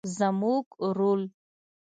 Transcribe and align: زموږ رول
زموږ 0.17 0.65
رول 0.97 1.21